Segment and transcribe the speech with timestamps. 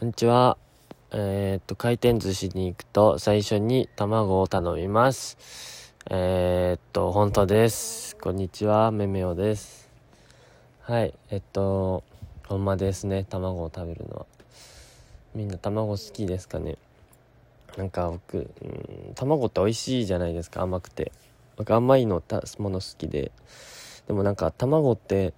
[0.00, 0.56] こんにちは。
[1.10, 5.92] えー、っと、回転寿司に行くと最初に卵を頼みます。
[6.08, 8.16] えー、っと、本当です。
[8.16, 9.90] こんにちは、めめおです。
[10.80, 12.02] はい、えっと、
[12.48, 14.26] ほんまですね、卵を食べるのは。
[15.34, 16.78] みんな卵好きですかね？
[17.76, 18.66] なんか僕、う
[19.10, 21.12] ん、卵って美味しいじゃないですか、甘くて。
[21.58, 23.32] 僕甘いのたもの好きで。
[24.06, 25.34] でもなんか卵って、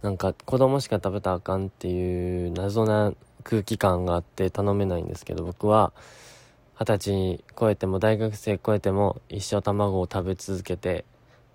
[0.00, 3.12] なんか子供しか食べたらあかんっていう謎な
[3.44, 5.92] 空気感があって頼めないんですけど僕は
[6.78, 11.04] 二十歳超えても大学生超えても一生卵を食べ続けて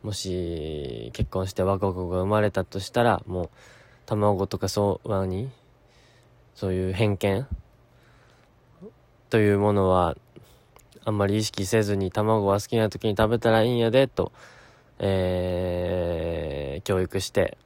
[0.02, 3.50] もし結婚して我が子が生まれたとしたらもう
[4.06, 5.50] 卵とかそうに
[6.56, 7.48] そういう偏見
[9.30, 10.18] というものは
[11.06, 14.32] あんまり意識せずに卵は好きな時に食べたらいいんやでと、
[15.00, 17.58] えー、教育して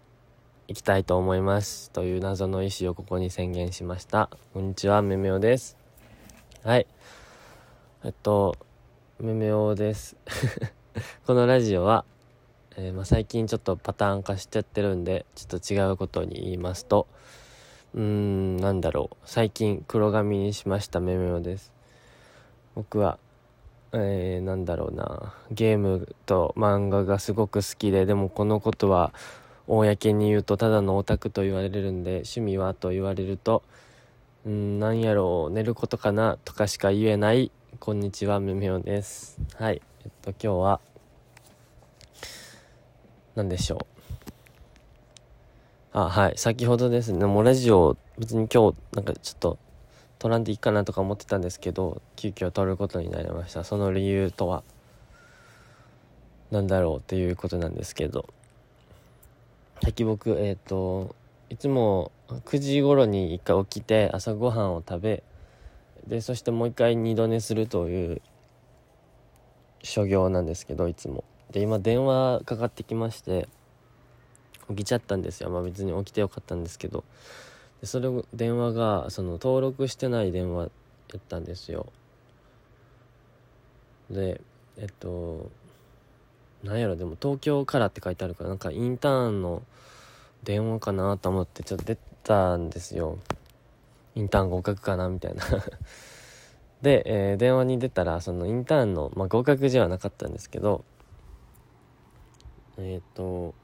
[0.69, 1.91] いきたいと思います。
[1.91, 4.29] という謎の意思をここに宣言しました。
[4.53, 5.77] こんにちは、めめおです。
[6.61, 6.85] はい。
[8.03, 8.57] えっと、
[9.17, 10.17] めめおです。
[11.25, 12.03] このラジオは、
[12.75, 17.07] えー、まあ、最近ちょっとパターン化しちゃってるんで、ちょっと違うことに言いますと、
[17.93, 19.15] うーん、なんだろう。
[19.23, 21.71] 最近黒髪にしましためめおです。
[22.75, 23.19] 僕は、
[23.93, 25.33] えー、なんだろうな。
[25.49, 29.13] ゲームと漫画がすごく好きで、でもこのことは、
[29.67, 33.63] 公に言うとただのオタクと言われるんで趣味はと言われると
[34.45, 39.37] うんなんやろう寝ることかなとかしか言えないこんにちはめめおです。
[39.55, 39.81] はい。
[40.03, 40.79] えっと今日は
[43.35, 43.85] 何でしょ
[45.93, 45.97] う。
[45.99, 46.33] あはい。
[46.37, 49.59] 先ほどですねもうラジオ別に今日なんかちょっと
[50.17, 53.63] 撮らんでいいかなとか思ってたんですけど急遽撮ることになりました。
[53.63, 54.63] その理由とは
[56.51, 58.29] 何だろうっていうことなんですけど。
[59.83, 61.15] 先僕えっ、ー、と
[61.49, 65.23] いつも9時頃に一回起きて朝ごはんを食べ
[66.07, 68.21] でそしてもう一回二度寝するという
[69.83, 71.23] 所業なんですけどいつも。
[71.51, 73.47] で今電話かかってきまして
[74.69, 75.49] 起きちゃったんですよ。
[75.49, 77.03] まあ別に起きてよかったんですけど。
[77.81, 80.69] でそれ電話がその登録してない電話や
[81.17, 81.87] ったんですよ。
[84.09, 84.41] で
[84.77, 85.49] えっと
[86.63, 89.63] なんやろでも東京からって書いてあるからなんかインターンの
[90.43, 93.17] 電話かなと思ってちょっと出たんですよ。
[94.15, 95.43] インターン合格かなみたいな。
[96.81, 100.85] で、えー、電話に出たらそのインターンの、まあ、合格じゃなかったんですけど
[102.77, 103.55] えっ、ー、と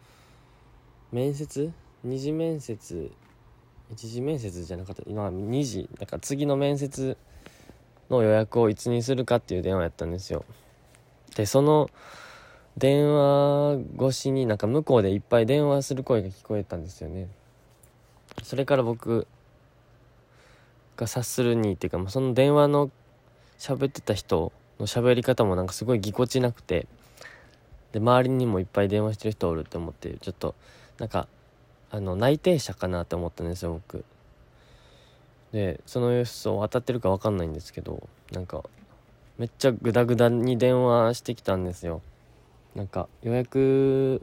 [1.11, 1.71] 面接？
[2.03, 3.11] 二次面接？
[3.91, 5.03] 一次面接じゃなかった。
[5.05, 5.89] 今2次。
[5.99, 7.17] だから次の面接
[8.09, 10.43] の予約をいつにするかっていう電話やったんですよ。
[11.35, 11.89] でその
[12.77, 17.27] 電話越しになんか向こうでいっぱい電話する声が聞こえたんですよね。
[18.41, 19.27] それから僕
[20.97, 22.89] が察するにっていうかその電話の
[23.59, 26.87] 喋ってた人の喋り方もなんかすごいぎこちなくて
[27.91, 30.55] で周りにもいっぱい電話してる人おるって思ってちょっと
[30.97, 31.27] なんか
[31.91, 34.03] あの内定者かなって思ったんですよ僕。
[35.51, 38.63] でその様子を当たってるか分かんないんですけどなんか
[39.37, 42.01] めっちゃグダグダに電話してきたんですよ。
[42.75, 44.21] なんか予約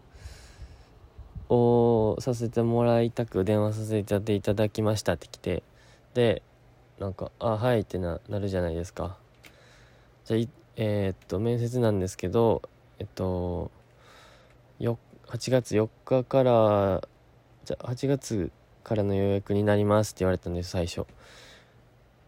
[1.48, 5.62] をさせてもらいたく電話させていただきましたって来て
[6.14, 6.42] で
[6.98, 9.16] なんか「あはい」ってななるじゃないですか。
[10.24, 10.40] じゃあ
[10.76, 12.62] えー、っと面接なんですけど
[12.98, 13.70] えっと
[15.30, 17.08] 8月4日から
[17.64, 18.50] じゃ8月
[18.82, 21.06] からの予約になりますって言われたんです最初。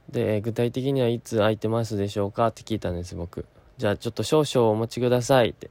[0.08, 3.44] で具体的にはいつ空いてますでしょうかって聞いたんです僕。
[3.76, 5.68] じゃあちょっと少々お待ちくださいって。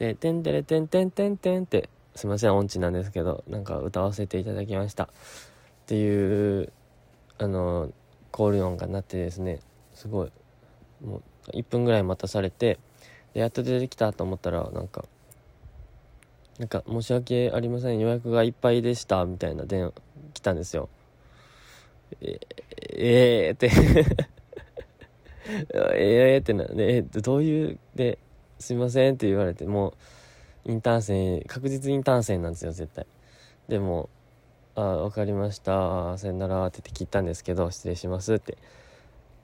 [0.00, 5.04] で、てんてれてんてんてんてんって、すいません、音痴なんですけど、なんか歌わせていただきました。
[5.04, 5.08] っ
[5.86, 6.72] ていう、
[7.36, 7.92] あの、
[8.32, 9.60] コール音が鳴ってですね、
[9.94, 10.32] すごい、
[11.04, 12.78] もう1分ぐらい待たされて、
[13.34, 15.04] で、やっと出てきたと思ったら、なんか、
[16.58, 19.92] なんか、申し訳ありません、予約がいっぱいでした、みたいな電話
[20.32, 20.88] 来たんですよ。
[22.22, 22.40] え、
[22.96, 23.68] えー、って
[25.94, 28.18] えーってな、えどういう、で、
[28.60, 29.94] すいませんって言われて、も
[30.66, 33.06] う、インターン生、確実インターン生なんですよ、絶対。
[33.68, 34.10] でも、
[34.74, 36.16] あ、わかりました。
[36.18, 38.58] さよならって言って切ったんですけど、失礼しますって。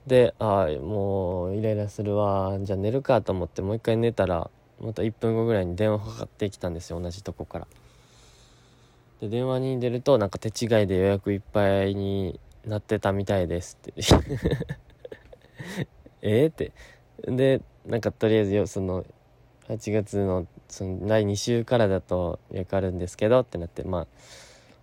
[0.05, 2.57] で、あもう、イライラするわ。
[2.61, 7.67] じゃあ寝るかと思って、もう一回寝たら、また1分後ぐらいに電話かかってきたんですよ、同じとこから。
[9.19, 13.93] で、電話に出ると、なんか手違いで予約いっぱいになってたみたいですって。
[16.21, 16.71] えって。
[17.23, 19.05] で、なんかとりあえずよその
[19.69, 24.07] 8月のその第2週からだと予約あるんですけどってなってまあ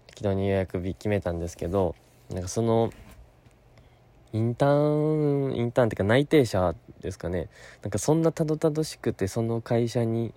[0.07, 1.95] 適当に予約日決めたんですけど
[2.31, 2.91] なんかその
[4.33, 7.49] インターンインターンっていうか内定者ですかね。
[7.83, 10.33] なんかそんなたどたどしくてその会社に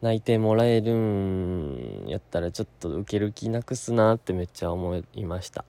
[0.00, 5.64] 内定もらえるんやったらちょっと受ける気なくすなってめっちゃ思いました。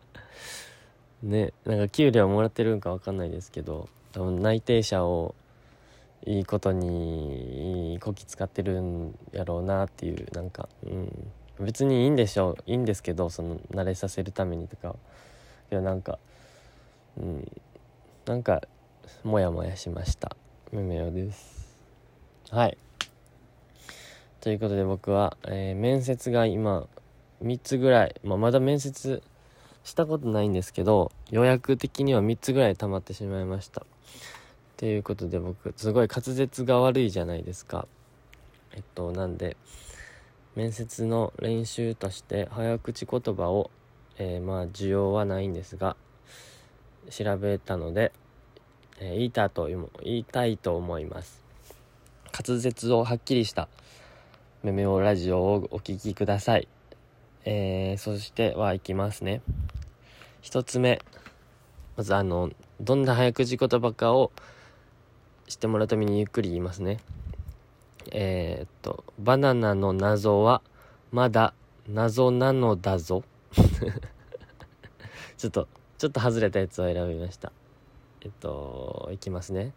[1.22, 3.88] ねなんか給料もらってるんか分かんないですけど。
[4.16, 5.34] 内定者を
[6.24, 14.96] いいことにこき使ってるんやろうなっていうなんか、うん、別にいいんでしょういいんですけどその慣れさせるためにとか
[15.70, 16.18] いやなんか
[17.18, 17.52] うん。
[18.26, 18.62] なんか
[19.24, 20.36] モヤモヤしました。
[20.72, 21.76] めめよです。
[22.50, 22.78] はい。
[24.40, 26.86] ということで僕は、えー、面接が今
[27.42, 29.22] 3つぐらい、まあ、まだ面接
[29.82, 33.84] したことないんですけど予約的には3つぐらい溜まってしまいました。
[34.76, 37.86] ということで僕すごい滑舌が悪いじゃないですか
[38.72, 39.56] えっとなんで
[40.54, 43.70] 面接の練習として早口言葉を、
[44.18, 45.96] えー、まあ需要はないんですが
[47.10, 48.12] 調べたので、
[49.00, 51.42] えー、言いたと言いたいと思います
[52.32, 53.68] 滑舌をはっきりした
[54.64, 56.66] メメオラジオをお聴きください。
[57.44, 59.40] えー、そしてはいきますね。
[60.40, 61.00] 一つ目。
[61.96, 62.50] まずあの、
[62.80, 64.30] どんな早口言葉かを
[65.46, 66.98] 知ってもらうためにゆっくり言いますね。
[68.10, 70.62] えー、っと、バナナの謎は
[71.10, 71.54] まだ
[71.88, 73.24] 謎なのだぞ。
[75.36, 77.52] ちょっと、ちょっと外れたやつを選びました。
[78.20, 79.72] えっと、いきますね。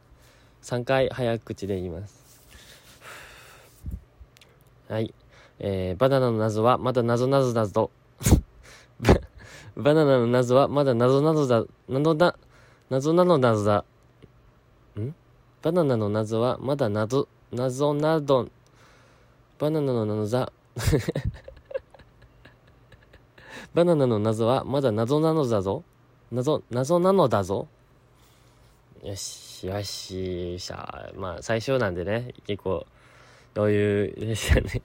[0.61, 2.41] 3回早口で言います。
[4.89, 5.13] はい。
[5.59, 7.91] えー、バナナの謎はまだ謎謎だぞ。
[9.77, 12.37] バナナの謎はまだ謎謎だ、謎だ、
[12.91, 13.85] 謎なの謎だ。
[14.99, 15.15] ん？
[15.61, 18.49] バナナの謎はまだ謎、謎など、
[19.57, 20.51] バナナの謎だ。
[23.73, 25.85] バナナの謎はまだ謎なのだぞ。
[26.33, 27.69] 謎、謎なのだぞ。
[29.01, 32.85] よし、よし、しゃまあ、最初なんでね、結構、
[33.55, 34.81] 余裕でしたね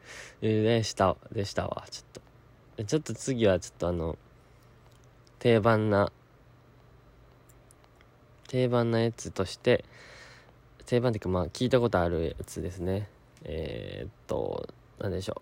[0.40, 2.22] でした、でしたわ、ちょっ
[2.78, 2.84] と。
[2.86, 4.16] ちょっと次はちょっとあの、
[5.38, 6.10] 定番な、
[8.52, 9.82] 定番なやつとして、
[10.84, 13.08] 定番っていうかまあ聞いたことあるやつですね。
[13.44, 14.68] えー、っと、
[15.00, 15.40] なんでしょ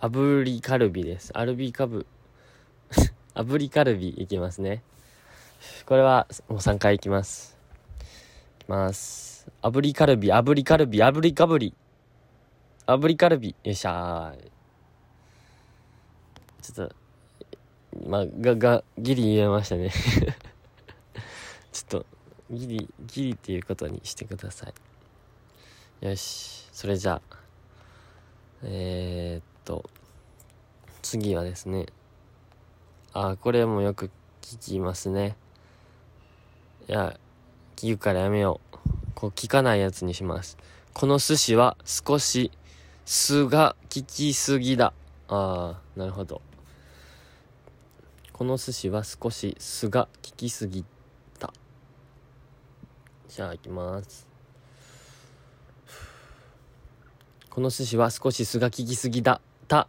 [0.00, 0.06] う。
[0.06, 1.32] 炙りカルビです。
[1.34, 2.06] アルビカブ、
[3.36, 4.82] 炙りカルビいきますね。
[5.84, 7.58] これはもう3回いきます。
[8.62, 9.52] いきます。
[9.60, 11.74] 炙りカルビ、炙りカルビ、炙りかぶり。
[12.86, 13.54] 炙りカルビ。
[13.64, 14.50] よっしゃー。
[16.62, 16.94] ちょっと、
[18.08, 19.90] まあ、が、が、ギリ言えましたね
[21.72, 22.06] ちょっと、
[22.50, 26.06] ギリ、ギリっていうことにしてください。
[26.06, 26.68] よし。
[26.72, 27.36] それじゃあ、
[28.62, 29.88] えー、っと、
[31.02, 31.86] 次はですね、
[33.12, 34.10] あ、これもよく
[34.40, 35.36] 聞きますね。
[36.88, 37.18] いや、
[37.76, 38.78] 聞くからやめよう。
[39.14, 40.56] こう聞かないやつにします。
[40.92, 42.50] この寿司は少し
[43.04, 44.92] 酢が効きすぎだ。
[45.28, 46.42] ああ、なるほど。
[48.32, 50.84] この寿司は少し酢が効きすぎ。
[53.34, 54.28] じゃあ行きます。
[57.48, 59.40] この寿司は少し酢が効きすぎだ。
[59.68, 59.88] た。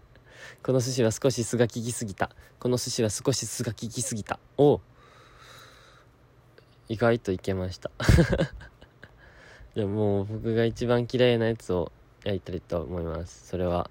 [0.62, 2.30] この寿司は少し酢が効きすぎた。
[2.60, 4.38] この寿司は少し酢が効きすぎた。
[4.58, 4.82] お
[6.90, 7.90] 意外といけました
[9.74, 11.90] じゃもう僕が一番嫌いなやつを
[12.24, 13.90] やりたいと思いますそれは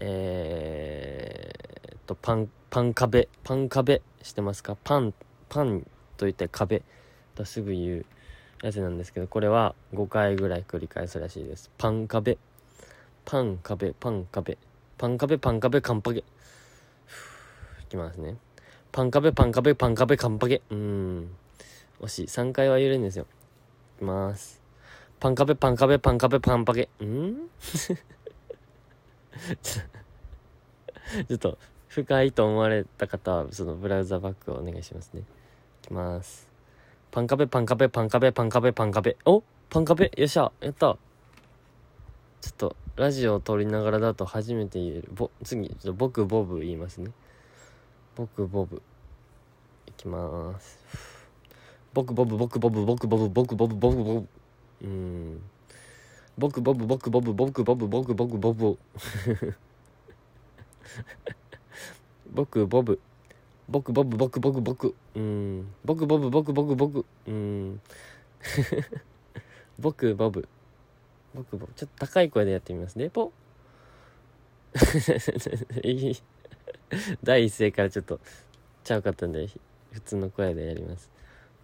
[0.00, 4.76] えー、っとパンパン壁パン壁してますか？
[4.82, 5.14] パン
[5.48, 5.86] パン
[6.16, 6.82] といって壁
[7.34, 8.06] とすぐ言う
[8.62, 11.70] やつなんですけどこれは5回ぐらい繰り返すらしいです。
[11.78, 12.38] パン壁。
[13.24, 13.92] パン壁。
[13.92, 14.58] パン壁。
[14.98, 15.38] パン壁。
[15.38, 15.80] パン壁。
[15.80, 16.24] カンパゲ。
[17.86, 18.36] いきますね。
[18.96, 20.62] パンカベ、パンカベ、パンカベ、カンパゲ。
[20.70, 21.28] うん。
[22.00, 22.26] 惜しい。
[22.26, 23.26] 3回は言えるんですよ。
[23.96, 24.62] いきます。
[25.20, 26.88] パンカベ、パンカベ、パンカベ、パンパゲ。
[27.04, 27.48] ん？
[31.28, 31.58] ちょっと、
[31.88, 35.22] 深いと思われた方は、そのブラウザバックをお願いしますね。
[35.86, 36.48] きます。
[37.10, 39.16] パンカベ、パンカベ、パンカベ、パンカベ、パンカベ。
[39.24, 40.10] おパンカベ。
[40.16, 40.52] よっしゃ。
[40.60, 40.98] やった。
[42.40, 45.08] ちょっと、ラジオを撮りながらだと初めて言える。
[45.14, 47.12] ぼ、次、ちょっと僕、ボブ言いますね。
[48.16, 48.82] 僕ボブ。
[49.86, 50.78] いきます。
[51.94, 54.28] 僕ボブ僕ボブ僕ボブ僕ボブ僕ボブ。
[54.82, 55.42] うん。
[56.36, 58.78] 僕ボブ僕ボブ僕ボブ僕僕ボブ。
[62.30, 63.00] 僕ボブ。
[63.68, 64.94] 僕ボブ僕僕僕。
[65.14, 65.66] うん。
[65.84, 67.04] 僕ボブ僕僕僕。
[67.26, 67.80] うん。
[69.78, 70.48] 僕ボブ
[71.34, 71.56] 僕。
[71.58, 73.10] ボブちょっと高い声でやってみますね。
[73.10, 73.32] ポ
[77.24, 78.20] 第一声からちょっと
[78.84, 79.48] ちゃうかったんで
[79.90, 81.10] 普通の声でやります。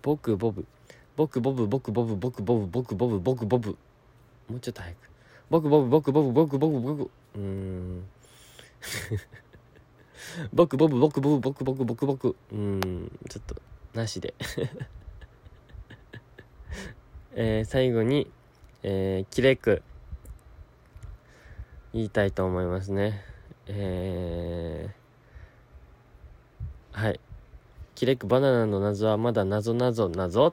[0.02, 0.66] 僕ボブ
[1.16, 3.46] 僕ボブ僕ボブ僕ボブ僕ボブ僕。
[3.46, 3.76] ボブ
[4.48, 4.96] もうちょっと早く。
[5.48, 7.02] 僕ボブ僕ボブ僕ボブ僕。
[7.36, 8.04] うーん
[10.52, 12.36] 僕ボブ僕僕僕僕僕。
[12.52, 13.56] うんちょっと
[13.94, 14.34] なしで。
[17.34, 18.30] えー、最後に
[18.84, 19.82] えー、キレク。
[21.92, 23.22] 言いたいと思いますね。
[23.66, 27.20] えー、はい。
[27.94, 30.52] キレクバナナの謎はまだ謎謎謎。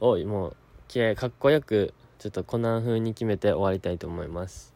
[0.00, 0.56] をもう
[0.88, 4.74] きれいかっこよくちょっとコナン風に決めて終わりたいと思います。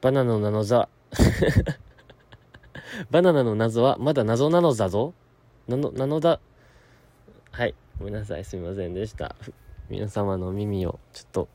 [0.00, 0.76] バナナの謎。
[0.76, 0.88] は
[3.10, 5.14] バナナの謎はまだ謎なのだぞ
[5.68, 6.40] なの、なのだ。
[7.50, 7.74] はい。
[7.98, 8.44] ごめんなさい。
[8.44, 9.34] すみませんでした。
[9.88, 11.48] 皆様の耳をちょっと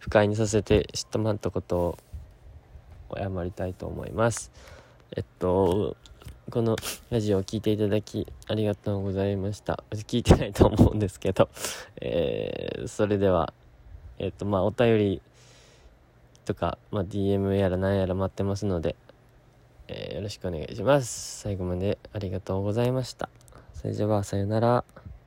[0.00, 1.98] 不快にさせて知ったまったことを
[3.16, 4.52] 謝りたいと思います。
[5.14, 5.96] えっと、
[6.50, 6.76] この
[7.10, 9.84] ラジオを聴いていただきありがとうございました。
[9.90, 11.48] 聞いてないと思うんですけど、
[12.00, 13.52] えー、それでは、
[14.18, 15.22] えっと、まあ、お便り
[16.46, 18.96] とか、まあ、DM やら何やら待ってますので、
[19.88, 21.40] えー、よろしくお願いします。
[21.42, 23.28] 最後までありがとうございました。
[23.74, 24.84] それでは、さよなら。